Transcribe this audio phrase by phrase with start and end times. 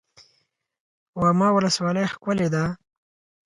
[1.19, 2.63] واما ولسوالۍ ښکلې ده؟